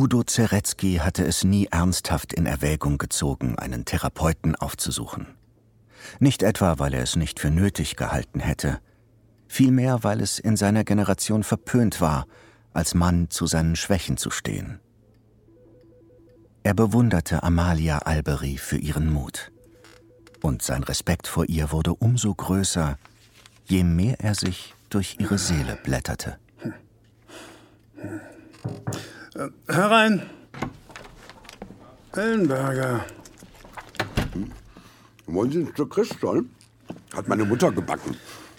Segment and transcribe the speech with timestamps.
[0.00, 5.26] Udo Zeretzky hatte es nie ernsthaft in Erwägung gezogen, einen Therapeuten aufzusuchen.
[6.20, 8.78] Nicht etwa, weil er es nicht für nötig gehalten hätte,
[9.48, 12.28] vielmehr, weil es in seiner Generation verpönt war,
[12.72, 14.78] als Mann zu seinen Schwächen zu stehen.
[16.62, 19.50] Er bewunderte Amalia Alberi für ihren Mut.
[20.42, 22.98] Und sein Respekt vor ihr wurde umso größer,
[23.64, 26.38] je mehr er sich durch ihre Seele blätterte.
[29.38, 30.22] Äh, herein.
[32.12, 33.04] Ellenberger.
[34.32, 34.50] Hm?
[35.26, 36.50] Wollen Sie ein Stück Christstollen?
[37.14, 38.16] Hat meine Mutter gebacken.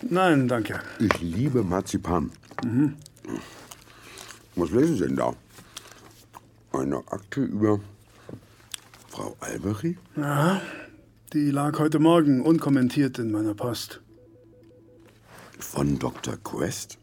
[0.10, 0.80] Nein, danke.
[1.00, 2.32] Ich liebe Marzipan.
[2.64, 2.96] Mhm.
[4.56, 5.34] Was lesen Sie denn da?
[6.72, 7.82] Eine Akte über
[9.10, 9.98] Frau Alberi?
[10.16, 10.62] Ja,
[11.34, 14.00] die lag heute Morgen unkommentiert in meiner Post.
[15.60, 16.38] Von Dr.
[16.38, 16.98] Quest?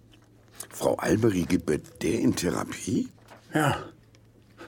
[0.70, 1.68] Frau Alberi gibt
[2.02, 3.10] der in Therapie?
[3.54, 3.78] Ja,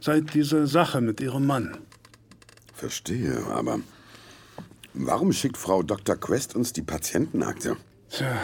[0.01, 1.77] seit dieser Sache mit ihrem Mann.
[2.75, 3.81] Verstehe, aber
[4.95, 6.17] warum schickt Frau Dr.
[6.17, 7.77] Quest uns die Patientenakte?
[8.11, 8.39] Tja,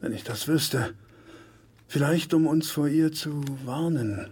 [0.00, 0.94] wenn ich das wüsste.
[1.88, 4.28] Vielleicht, um uns vor ihr zu warnen.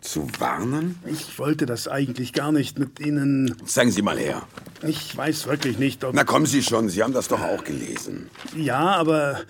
[0.00, 0.98] Zu warnen?
[1.06, 3.54] Ich wollte das eigentlich gar nicht mit Ihnen.
[3.66, 4.42] Zeigen Sie mal her.
[4.82, 6.12] Ich weiß wirklich nicht, ob.
[6.12, 8.28] Na kommen Sie schon, Sie haben das doch auch gelesen.
[8.56, 9.40] Ja, aber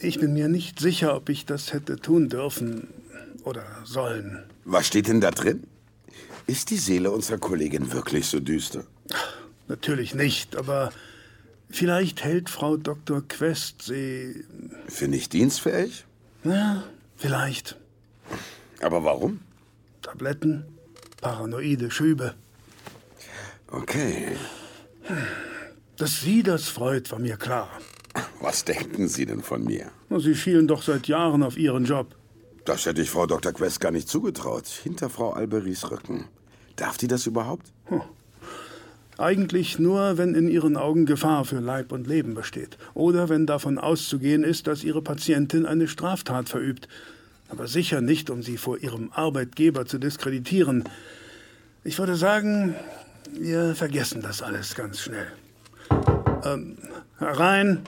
[0.00, 2.88] ich bin mir nicht sicher, ob ich das hätte tun dürfen
[3.48, 4.44] oder sollen.
[4.64, 5.64] Was steht denn da drin?
[6.46, 8.84] Ist die Seele unserer Kollegin wirklich so düster?
[9.66, 10.92] Natürlich nicht, aber
[11.70, 13.22] vielleicht hält Frau Dr.
[13.26, 14.44] Quest sie.
[14.86, 16.04] Für nicht dienstfähig?
[16.44, 16.84] Ja,
[17.16, 17.76] vielleicht.
[18.80, 19.40] Aber warum?
[20.02, 20.64] Tabletten,
[21.20, 22.34] paranoide Schübe.
[23.70, 24.36] Okay.
[25.96, 27.68] Dass Sie das freut, war mir klar.
[28.40, 29.90] Was denken Sie denn von mir?
[30.16, 32.14] Sie schielen doch seit Jahren auf Ihren Job.
[32.68, 33.54] Das hätte ich Frau Dr.
[33.54, 34.66] Quest gar nicht zugetraut.
[34.66, 36.26] Hinter Frau Alberis Rücken.
[36.76, 37.72] Darf die das überhaupt?
[37.86, 38.02] Hm.
[39.16, 42.76] Eigentlich nur, wenn in ihren Augen Gefahr für Leib und Leben besteht.
[42.92, 46.88] Oder wenn davon auszugehen ist, dass ihre Patientin eine Straftat verübt.
[47.48, 50.84] Aber sicher nicht, um sie vor ihrem Arbeitgeber zu diskreditieren.
[51.84, 52.74] Ich würde sagen,
[53.32, 55.28] wir vergessen das alles ganz schnell.
[56.44, 56.76] Ähm,
[57.18, 57.80] herein.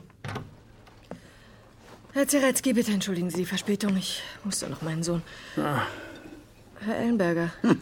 [2.13, 3.97] Herr Zeretzky, bitte entschuldigen Sie die Verspätung.
[3.97, 5.23] Ich musste noch meinen Sohn.
[5.57, 5.83] Ah.
[6.81, 7.53] Herr Ellenberger.
[7.63, 7.81] Hm.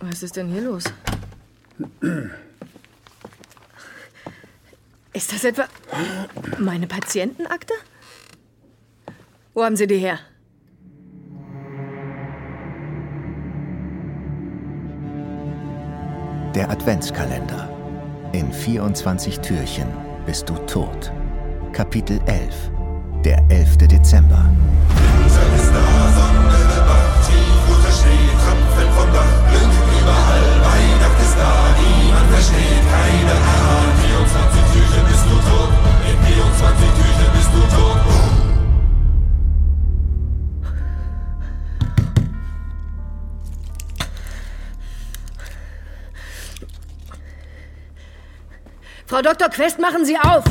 [0.00, 0.84] Was ist denn hier los?
[5.12, 5.66] Ist das etwa
[6.58, 7.74] meine Patientenakte?
[9.54, 10.20] Wo haben Sie die her?
[16.54, 17.68] Der Adventskalender.
[18.32, 19.88] In 24 Türchen
[20.26, 21.12] bist du tot.
[21.72, 22.70] Kapitel 11.
[23.24, 23.76] Der 11.
[23.78, 24.44] Dezember.
[24.88, 25.84] Winter ist da,
[26.16, 33.34] Sonne bewacht, tiefroter Schnee, Tröpfchen vom Dach, blinken überall, Weihnacht ist da, niemand versteht, keine
[33.34, 33.94] Ahnung.
[34.02, 35.72] 24 Türchen bist du tot,
[36.10, 37.98] in 24 Türchen bist du tot.
[49.06, 49.48] Frau Dr.
[49.48, 50.44] Quest, machen Sie auf!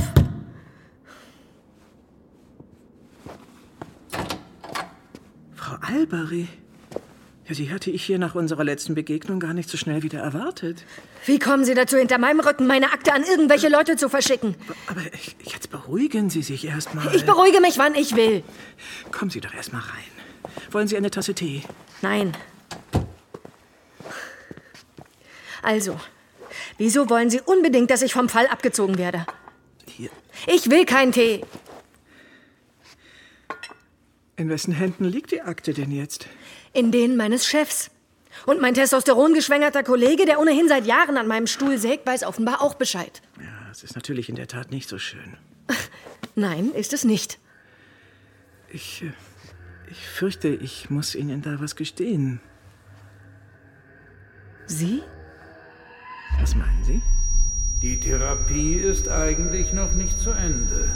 [5.56, 6.48] Frau Alberi?
[7.48, 10.84] Ja, die hatte ich hier nach unserer letzten Begegnung gar nicht so schnell wieder erwartet.
[11.26, 14.56] Wie kommen Sie dazu, hinter meinem Rücken meine Akte an irgendwelche Leute zu verschicken?
[14.88, 15.02] Aber
[15.44, 17.14] jetzt beruhigen Sie sich erstmal.
[17.16, 18.44] Ich beruhige mich, wann ich will.
[19.12, 20.52] Kommen Sie doch erstmal rein.
[20.72, 21.64] Wollen Sie eine Tasse Tee?
[22.02, 22.38] Nein.
[25.64, 26.00] Also,
[26.80, 29.26] Wieso wollen Sie unbedingt, dass ich vom Fall abgezogen werde?
[29.86, 30.10] Hier.
[30.48, 31.42] Ich will keinen Tee.
[34.40, 36.26] In wessen Händen liegt die Akte denn jetzt?
[36.72, 37.92] In denen meines Chefs.
[38.46, 42.76] Und mein testosterongeschwängerter Kollege, der ohnehin seit Jahren an meinem Stuhl sägt, weiß offenbar auch
[42.76, 43.22] Bescheid.
[43.38, 45.36] Ja, es ist natürlich in der Tat nicht so schön.
[46.36, 47.38] Nein, ist es nicht.
[48.70, 49.12] Ich, äh,
[49.92, 52.40] ich fürchte, ich muss Ihnen da was gestehen.
[54.68, 55.02] Sie?
[56.40, 57.02] Was meinen Sie?
[57.82, 60.96] Die Therapie ist eigentlich noch nicht zu Ende.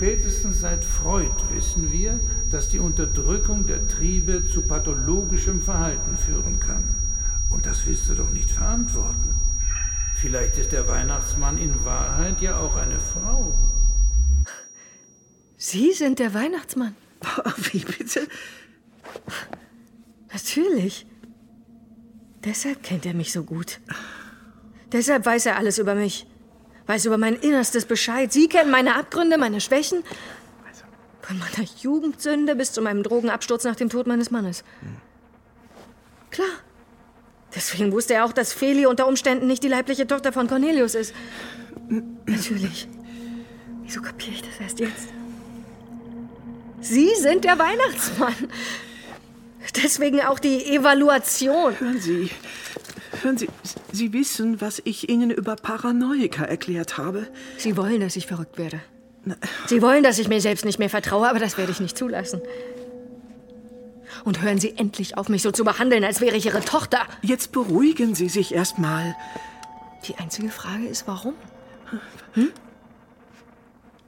[0.00, 2.18] Spätestens seit Freud wissen wir,
[2.48, 6.82] dass die Unterdrückung der Triebe zu pathologischem Verhalten führen kann.
[7.50, 9.34] Und das willst du doch nicht verantworten.
[10.14, 13.52] Vielleicht ist der Weihnachtsmann in Wahrheit ja auch eine Frau.
[15.58, 16.96] Sie sind der Weihnachtsmann?
[17.70, 18.26] Wie bitte?
[20.32, 21.04] Natürlich.
[22.42, 23.80] Deshalb kennt er mich so gut.
[24.92, 26.26] Deshalb weiß er alles über mich.
[26.90, 28.32] Weiß über mein Innerstes Bescheid.
[28.32, 30.02] Sie kennen meine Abgründe, meine Schwächen.
[31.22, 34.64] Von meiner Jugendsünde bis zu meinem Drogenabsturz nach dem Tod meines Mannes.
[36.32, 36.48] Klar.
[37.54, 41.14] Deswegen wusste er auch, dass Feli unter Umständen nicht die leibliche Tochter von Cornelius ist.
[42.26, 42.88] Natürlich.
[43.84, 45.08] Wieso kapiere ich das erst jetzt?
[46.80, 48.34] Sie sind der Weihnachtsmann.
[49.80, 51.78] Deswegen auch die Evaluation.
[51.78, 52.30] Hören Sie,
[53.22, 53.48] hören Sie,
[53.92, 57.26] Sie wissen, was ich Ihnen über Paranoika erklärt habe.
[57.56, 58.80] Sie wollen, dass ich verrückt werde.
[59.66, 62.40] Sie wollen, dass ich mir selbst nicht mehr vertraue, aber das werde ich nicht zulassen.
[64.24, 67.00] Und hören Sie endlich auf, mich so zu behandeln, als wäre ich Ihre Tochter.
[67.22, 69.14] Jetzt beruhigen Sie sich erst mal.
[70.06, 71.34] Die einzige Frage ist, warum?
[72.32, 72.50] Hm?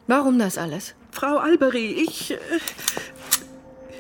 [0.06, 0.94] Warum das alles?
[1.10, 2.32] Frau Alberi, ich.
[2.32, 2.38] Äh,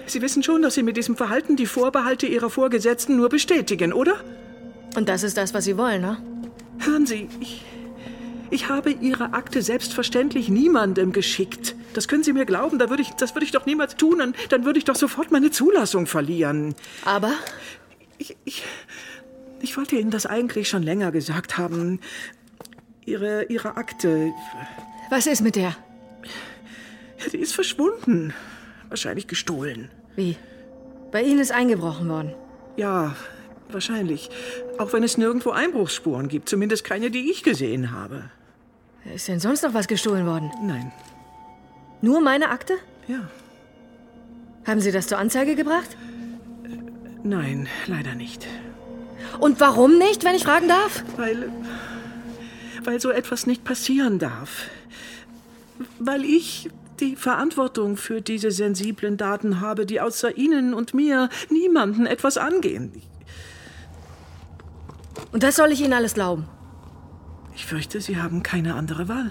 [0.06, 4.22] Sie wissen schon, dass Sie mit diesem Verhalten die Vorbehalte Ihrer Vorgesetzten nur bestätigen, oder?
[4.94, 6.18] Und das ist das, was Sie wollen, ne?
[6.78, 7.64] Hören Sie, ich,
[8.50, 11.74] ich habe Ihre Akte selbstverständlich niemandem geschickt.
[11.94, 14.20] Das können Sie mir glauben, da würde ich, das würde ich doch niemals tun.
[14.20, 16.74] Und dann würde ich doch sofort meine Zulassung verlieren.
[17.04, 17.32] Aber?
[18.18, 18.64] Ich, ich,
[19.60, 22.00] ich wollte Ihnen das eigentlich schon länger gesagt haben.
[23.04, 24.32] Ihre, Ihre Akte.
[25.10, 25.76] Was ist mit der?
[27.32, 28.34] Die ist verschwunden.
[28.88, 29.90] Wahrscheinlich gestohlen.
[30.16, 30.36] Wie?
[31.10, 32.34] Bei Ihnen ist eingebrochen worden.
[32.76, 33.14] Ja,
[33.72, 34.30] wahrscheinlich.
[34.78, 36.48] Auch wenn es nirgendwo Einbruchsspuren gibt.
[36.48, 38.30] Zumindest keine, die ich gesehen habe.
[39.14, 40.50] Ist denn sonst noch was gestohlen worden?
[40.62, 40.92] Nein.
[42.00, 42.74] Nur meine Akte?
[43.08, 43.28] Ja.
[44.66, 45.96] Haben Sie das zur Anzeige gebracht?
[47.24, 48.46] Nein, leider nicht.
[49.38, 51.04] Und warum nicht, wenn ich fragen darf?
[51.16, 51.50] Weil.
[52.84, 54.66] weil so etwas nicht passieren darf.
[55.98, 56.70] Weil ich
[57.00, 62.92] die Verantwortung für diese sensiblen Daten habe, die außer Ihnen und mir niemanden etwas angehen.
[65.32, 66.46] Und das soll ich Ihnen alles glauben?
[67.54, 69.30] Ich fürchte, Sie haben keine andere Wahl.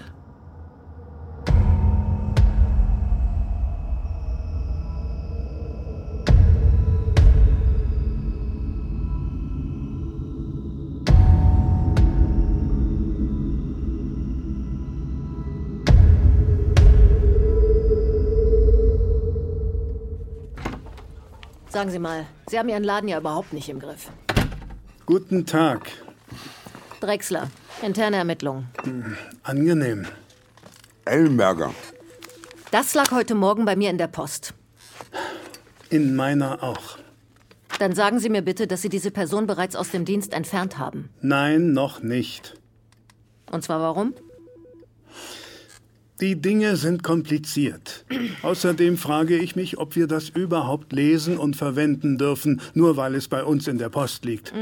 [21.68, 24.10] Sagen Sie mal, Sie haben Ihren Laden ja überhaupt nicht im Griff.
[25.06, 25.90] Guten Tag.
[27.00, 27.50] Drechsler,
[27.82, 28.68] interne Ermittlungen.
[29.42, 30.06] Angenehm.
[31.04, 31.74] Ellenberger.
[32.70, 34.54] Das lag heute Morgen bei mir in der Post.
[35.90, 36.98] In meiner auch.
[37.80, 41.10] Dann sagen Sie mir bitte, dass Sie diese Person bereits aus dem Dienst entfernt haben.
[41.20, 42.54] Nein, noch nicht.
[43.50, 44.14] Und zwar warum?
[46.22, 48.04] Die Dinge sind kompliziert.
[48.42, 53.26] Außerdem frage ich mich, ob wir das überhaupt lesen und verwenden dürfen, nur weil es
[53.26, 54.54] bei uns in der Post liegt.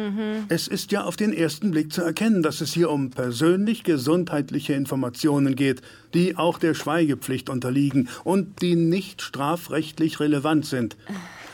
[0.49, 4.73] Es ist ja auf den ersten Blick zu erkennen, dass es hier um persönlich gesundheitliche
[4.73, 5.83] Informationen geht,
[6.15, 10.97] die auch der Schweigepflicht unterliegen und die nicht strafrechtlich relevant sind.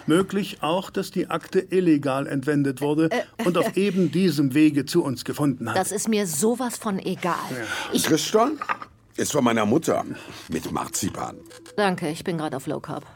[0.07, 3.11] Möglich auch, dass die Akte illegal entwendet wurde
[3.45, 5.77] und auf eben diesem Wege zu uns gefunden hat.
[5.77, 7.35] Das ist mir sowas von egal.
[7.93, 8.05] Ich.
[8.05, 8.53] Christian?
[9.17, 10.05] Ist von meiner Mutter.
[10.49, 11.37] Mit Marzipan.
[11.77, 13.07] Danke, ich bin gerade auf Low Carb.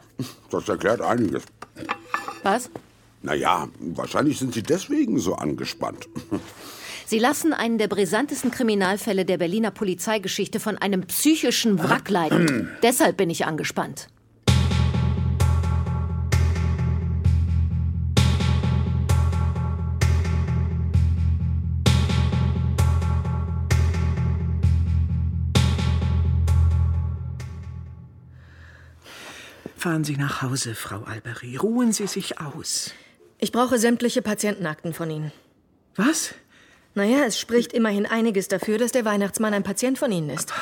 [0.49, 1.43] Das erklärt einiges.
[2.43, 2.69] Was?
[3.21, 6.07] Naja, wahrscheinlich sind Sie deswegen so angespannt.
[7.05, 12.71] Sie lassen einen der brisantesten Kriminalfälle der Berliner Polizeigeschichte von einem psychischen Wrack leiden.
[12.83, 14.07] Deshalb bin ich angespannt.
[29.81, 31.55] Fahren Sie nach Hause, Frau Alberi.
[31.57, 32.91] Ruhen Sie sich aus.
[33.39, 35.31] Ich brauche sämtliche Patientenakten von Ihnen.
[35.95, 36.35] Was?
[36.93, 40.53] Naja, es spricht immerhin einiges dafür, dass der Weihnachtsmann ein Patient von Ihnen ist.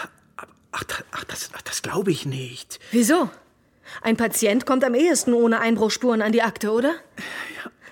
[0.72, 2.80] Ach, da- ach das, ach, das glaube ich nicht.
[2.94, 3.30] Wieso?
[4.02, 6.94] Ein Patient kommt am ehesten ohne Einbruchspuren an die Akte, oder?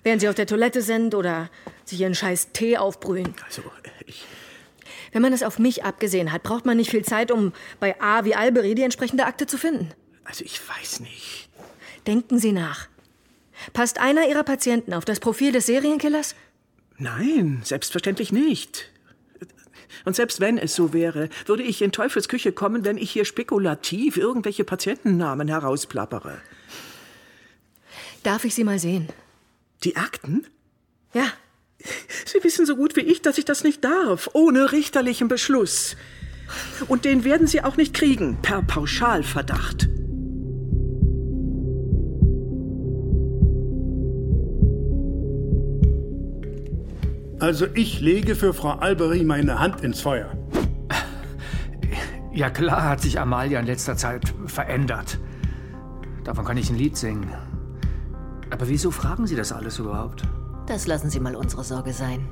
[0.04, 1.50] Während Sie auf der Toilette sind oder
[1.84, 3.36] sich Ihren scheiß Tee aufbrühen.
[3.46, 3.64] Also,
[4.06, 4.24] ich.
[5.12, 8.24] Wenn man es auf mich abgesehen hat, braucht man nicht viel Zeit, um bei A
[8.24, 9.90] wie Alberi die entsprechende Akte zu finden.
[10.28, 11.50] Also, ich weiß nicht.
[12.06, 12.88] Denken Sie nach.
[13.74, 16.36] Passt einer Ihrer Patienten auf das Profil des Serienkillers?
[16.98, 18.92] Nein, selbstverständlich nicht.
[20.06, 23.26] Und selbst wenn es so wäre, würde ich in Teufels Küche kommen, wenn ich hier
[23.26, 26.42] spekulativ irgendwelche Patientennamen herausplappere.
[28.24, 29.08] Darf ich Sie mal sehen?
[29.84, 30.46] Die Akten?
[31.14, 31.32] Ja,
[32.26, 35.96] Sie wissen so gut wie ich, dass ich das nicht darf, ohne richterlichen Beschluss.
[36.88, 39.88] Und den werden Sie auch nicht kriegen, per Pauschalverdacht.
[47.48, 50.30] Also ich lege für Frau Alberi meine Hand ins Feuer.
[52.34, 55.18] Ja klar hat sich Amalia in letzter Zeit verändert.
[56.25, 57.34] Davon kann ich ein Lied singen.
[58.50, 60.24] Aber wieso fragen Sie das alles überhaupt?
[60.66, 62.27] Das lassen Sie mal unsere Sorge sein.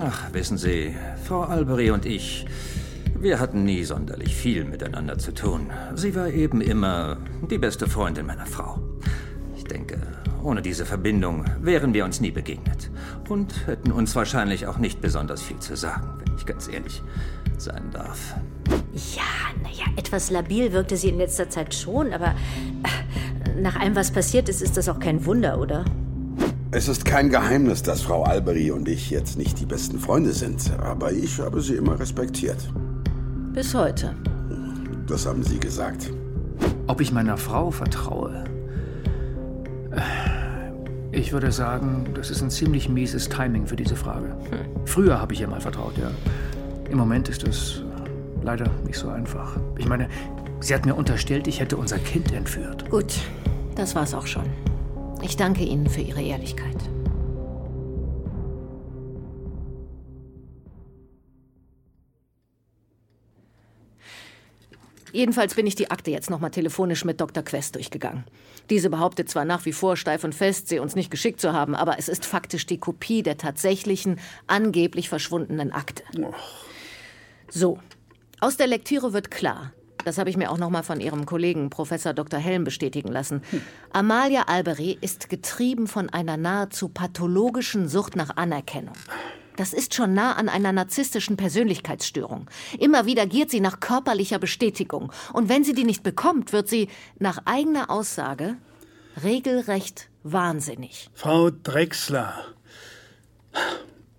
[0.00, 0.94] Ach, wissen Sie,
[1.24, 2.46] Frau Albery und ich,
[3.18, 5.72] wir hatten nie sonderlich viel miteinander zu tun.
[5.96, 7.16] Sie war eben immer
[7.50, 8.78] die beste Freundin meiner Frau.
[9.56, 9.98] Ich denke,
[10.40, 12.90] ohne diese Verbindung wären wir uns nie begegnet
[13.30, 17.02] und hätten uns wahrscheinlich auch nicht besonders viel zu sagen, wenn ich ganz ehrlich
[17.58, 18.34] sein darf.
[18.92, 19.22] Ja,
[19.62, 22.34] naja, etwas labil wirkte sie in letzter Zeit schon, aber
[22.84, 25.84] äh, nach allem, was passiert ist, ist das auch kein Wunder, oder?
[26.72, 30.72] Es ist kein Geheimnis, dass Frau Albery und ich jetzt nicht die besten Freunde sind,
[30.80, 32.58] aber ich habe sie immer respektiert.
[33.52, 34.14] Bis heute.
[35.08, 36.12] Das haben Sie gesagt.
[36.86, 38.44] Ob ich meiner Frau vertraue?
[41.12, 44.28] Ich würde sagen, das ist ein ziemlich mieses Timing für diese Frage.
[44.50, 44.86] Hm.
[44.86, 46.10] Früher habe ich ihr mal vertraut, ja.
[46.88, 47.82] Im Moment ist es
[48.42, 49.56] leider nicht so einfach.
[49.76, 50.08] Ich meine,
[50.60, 52.88] sie hat mir unterstellt, ich hätte unser Kind entführt.
[52.90, 53.14] Gut,
[53.74, 54.44] das war's auch schon.
[55.22, 56.76] Ich danke Ihnen für Ihre Ehrlichkeit.
[65.12, 67.42] Jedenfalls bin ich die Akte jetzt nochmal telefonisch mit Dr.
[67.42, 68.24] Quest durchgegangen.
[68.68, 71.74] Diese behauptet zwar nach wie vor steif und fest, sie uns nicht geschickt zu haben,
[71.74, 76.02] aber es ist faktisch die Kopie der tatsächlichen, angeblich verschwundenen Akte.
[77.48, 77.78] So,
[78.40, 79.72] aus der Lektüre wird klar,
[80.04, 82.40] das habe ich mir auch nochmal von ihrem Kollegen Professor Dr.
[82.40, 83.42] Helm bestätigen lassen.
[83.50, 83.62] Hm.
[83.92, 88.94] Amalia Albery ist getrieben von einer nahezu pathologischen Sucht nach Anerkennung.
[89.60, 92.48] Das ist schon nah an einer narzisstischen Persönlichkeitsstörung.
[92.78, 95.12] Immer wieder giert sie nach körperlicher Bestätigung.
[95.34, 96.88] Und wenn sie die nicht bekommt, wird sie,
[97.18, 98.56] nach eigener Aussage,
[99.22, 101.10] regelrecht wahnsinnig.
[101.12, 102.32] Frau Drechsler,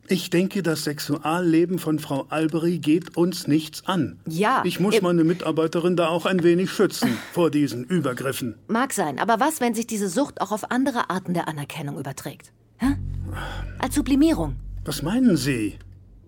[0.07, 4.19] ich denke, das Sexualleben von Frau Albery geht uns nichts an.
[4.27, 4.61] Ja.
[4.63, 8.59] Ich muss meine Mitarbeiterin da auch ein wenig schützen vor diesen Übergriffen.
[8.67, 12.53] Mag sein, aber was, wenn sich diese Sucht auch auf andere Arten der Anerkennung überträgt?
[12.77, 12.95] Hä?
[13.79, 14.57] Als Sublimierung.
[14.83, 15.77] Was meinen Sie?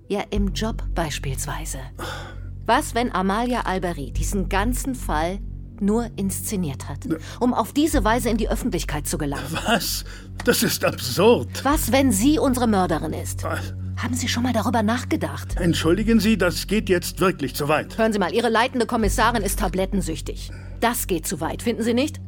[0.09, 1.79] Ja, im Job beispielsweise.
[2.65, 5.39] Was, wenn Amalia Albery diesen ganzen Fall
[5.79, 6.99] nur inszeniert hat,
[7.39, 9.57] um auf diese Weise in die Öffentlichkeit zu gelangen?
[9.65, 10.05] Was?
[10.45, 11.65] Das ist absurd.
[11.65, 13.43] Was, wenn sie unsere Mörderin ist?
[13.43, 13.73] Was?
[13.97, 15.55] Haben Sie schon mal darüber nachgedacht?
[15.55, 17.97] Entschuldigen Sie, das geht jetzt wirklich zu weit.
[17.97, 20.51] Hören Sie mal, Ihre leitende Kommissarin ist tablettensüchtig.
[20.79, 22.19] Das geht zu weit, finden Sie nicht?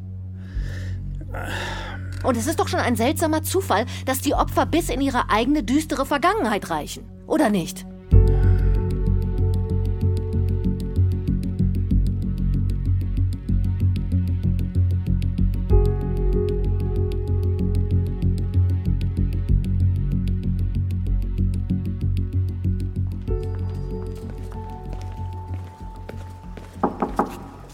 [2.25, 5.63] Und es ist doch schon ein seltsamer Zufall, dass die Opfer bis in ihre eigene
[5.63, 7.05] düstere Vergangenheit reichen.
[7.27, 7.85] Oder nicht?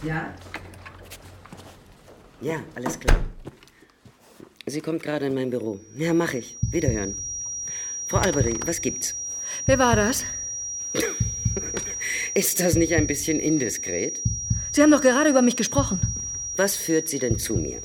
[0.03, 0.33] Ja?
[2.41, 3.30] Ja, alles klar.
[4.71, 5.81] Sie kommt gerade in mein Büro.
[5.97, 6.55] Ja, mach ich.
[6.71, 7.15] Wiederhören.
[8.07, 9.15] Frau Albery, was gibt's?
[9.65, 10.23] Wer war das?
[12.33, 14.23] Ist das nicht ein bisschen indiskret?
[14.71, 15.99] Sie haben doch gerade über mich gesprochen.
[16.55, 17.81] Was führt Sie denn zu mir?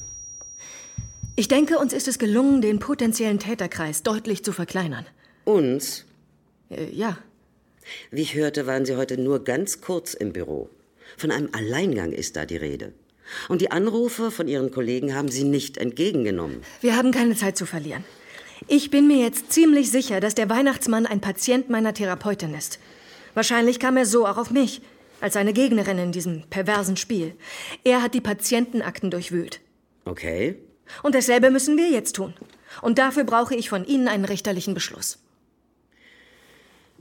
[1.34, 5.06] Ich denke, uns ist es gelungen, den potenziellen Täterkreis deutlich zu verkleinern.
[5.44, 6.04] Uns?
[6.70, 7.18] Äh, ja.
[8.12, 10.70] Wie ich hörte, waren Sie heute nur ganz kurz im Büro.
[11.16, 12.92] Von einem Alleingang ist da die Rede.
[13.48, 16.62] Und die Anrufe von Ihren Kollegen haben Sie nicht entgegengenommen.
[16.80, 18.04] Wir haben keine Zeit zu verlieren.
[18.68, 22.78] Ich bin mir jetzt ziemlich sicher, dass der Weihnachtsmann ein Patient meiner Therapeutin ist.
[23.34, 24.80] Wahrscheinlich kam er so auch auf mich,
[25.20, 27.34] als eine Gegnerin in diesem perversen Spiel.
[27.84, 29.60] Er hat die Patientenakten durchwühlt.
[30.04, 30.56] Okay.
[31.02, 32.34] Und dasselbe müssen wir jetzt tun.
[32.82, 35.18] Und dafür brauche ich von Ihnen einen richterlichen Beschluss.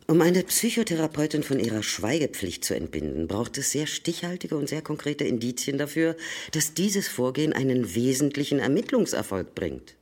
[0.07, 5.23] Um eine Psychotherapeutin von ihrer Schweigepflicht zu entbinden, braucht es sehr stichhaltige und sehr konkrete
[5.23, 6.15] Indizien dafür,
[6.51, 9.95] dass dieses Vorgehen einen wesentlichen Ermittlungserfolg bringt.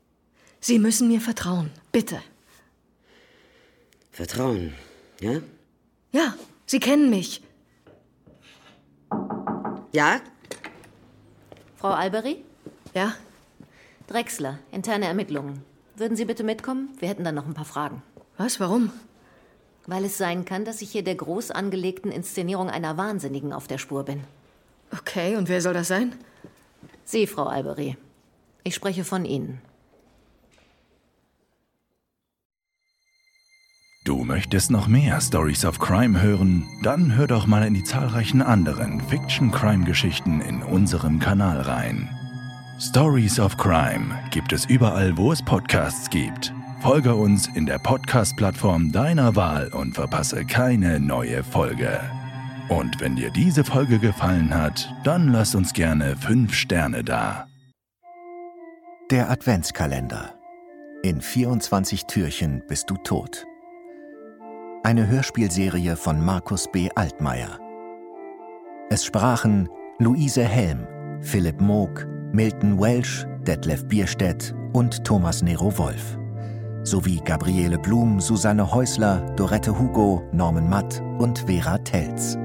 [0.60, 2.22] Sie müssen mir vertrauen, bitte.
[4.12, 4.74] Vertrauen,
[5.22, 5.42] ja?
[6.12, 7.42] Ja, Sie kennen mich.
[9.94, 10.22] Ja?
[11.78, 12.44] Frau Albery?
[12.94, 13.16] Ja?
[14.08, 15.64] Drechsler, interne Ermittlungen.
[15.96, 16.90] Würden Sie bitte mitkommen?
[17.00, 18.04] Wir hätten dann noch ein paar Fragen.
[18.38, 18.60] Was?
[18.60, 18.92] Warum?
[19.86, 23.78] Weil es sein kann, dass ich hier der groß angelegten Inszenierung einer Wahnsinnigen auf der
[23.78, 24.24] Spur bin.
[24.92, 26.16] Okay, und wer soll das sein?
[27.04, 27.98] Sie, Frau Albery.
[28.64, 29.62] Ich spreche von Ihnen.
[34.06, 36.68] Du möchtest noch mehr Stories of Crime hören?
[36.84, 42.10] Dann hör doch mal in die zahlreichen anderen Fiction-Crime-Geschichten in unserem Kanal rein.
[42.80, 46.54] Stories of Crime gibt es überall, wo es Podcasts gibt.
[46.84, 52.02] Folge uns in der Podcast-Plattform deiner Wahl und verpasse keine neue Folge.
[52.68, 57.48] Und wenn dir diese Folge gefallen hat, dann lass uns gerne 5 Sterne da.
[59.10, 60.34] Der Adventskalender.
[61.04, 63.46] In 24 Türchen bist du tot.
[64.84, 66.90] Eine Hörspielserie von Markus B.
[66.96, 67.60] Altmaier.
[68.90, 70.86] Es sprachen Luise Helm,
[71.22, 76.18] Philipp Moog, Milton Welsh, Detlef Bierstedt und Thomas Nero Wolf.
[76.84, 82.38] Sowie Gabriele Blum, Susanne Häusler, Dorette Hugo, Norman Matt und Vera Telz.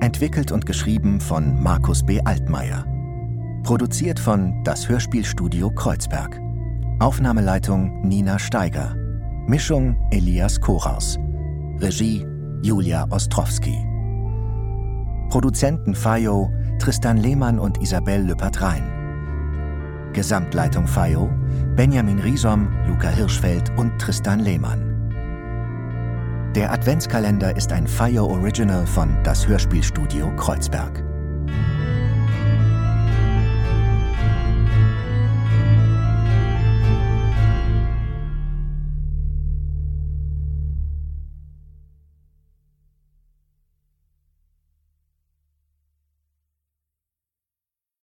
[0.00, 2.20] Entwickelt und geschrieben von Markus B.
[2.24, 2.86] Altmaier.
[3.64, 6.40] Produziert von Das Hörspielstudio Kreuzberg.
[6.98, 8.94] Aufnahmeleitung Nina Steiger.
[9.46, 11.18] Mischung Elias Koraus.
[11.78, 12.26] Regie
[12.62, 13.76] Julia Ostrowski.
[15.28, 18.84] Produzenten FAIO Tristan Lehmann und Isabel Lüppert-Rhein.
[20.12, 21.28] Gesamtleitung FAIO
[21.76, 24.92] Benjamin Riesom, Luca Hirschfeld und Tristan Lehmann.
[26.54, 31.05] Der Adventskalender ist ein FAIO Original von Das Hörspielstudio Kreuzberg.